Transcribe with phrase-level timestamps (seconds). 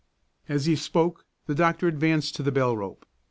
[0.49, 3.05] As he spoke, the doctor advanced to the bell rope.